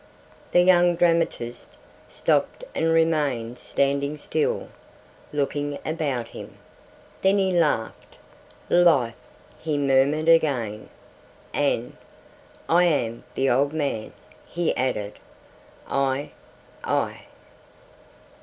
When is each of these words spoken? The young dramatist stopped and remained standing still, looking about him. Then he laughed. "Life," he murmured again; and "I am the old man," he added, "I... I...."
The 0.51 0.63
young 0.63 0.95
dramatist 0.95 1.77
stopped 2.09 2.63
and 2.73 2.91
remained 2.91 3.59
standing 3.59 4.17
still, 4.17 4.69
looking 5.31 5.77
about 5.85 6.29
him. 6.29 6.55
Then 7.21 7.37
he 7.37 7.51
laughed. 7.51 8.17
"Life," 8.67 9.13
he 9.59 9.77
murmured 9.77 10.27
again; 10.27 10.89
and 11.53 11.95
"I 12.67 12.85
am 12.85 13.25
the 13.35 13.51
old 13.51 13.73
man," 13.73 14.13
he 14.49 14.75
added, 14.75 15.19
"I... 15.87 16.31
I...." 16.83 17.27